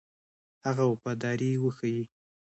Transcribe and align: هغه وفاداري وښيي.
هغه 0.65 0.83
وفاداري 0.91 1.51
وښيي. 1.63 2.03